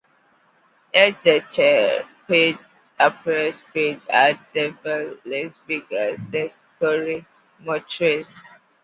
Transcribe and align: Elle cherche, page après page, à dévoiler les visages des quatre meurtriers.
Elle 0.91 1.13
cherche, 1.21 2.07
page 2.27 2.55
après 2.97 3.51
page, 3.75 3.97
à 4.09 4.33
dévoiler 4.51 5.15
les 5.25 5.51
visages 5.67 6.17
des 6.31 6.47
quatre 6.79 7.23
meurtriers. 7.59 8.25